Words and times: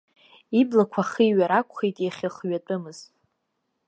Иблақәа 0.59 1.03
хиҩар 1.09 1.51
акәхеит 1.59 1.97
иахьыхҩатәымыз. 2.01 2.99